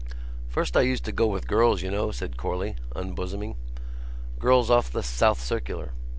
[0.49, 3.55] "First I used to go with girls, you know," said Corley, unbosoming;
[4.39, 5.91] "girls off the South Circular.